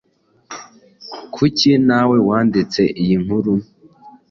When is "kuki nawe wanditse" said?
1.33-2.81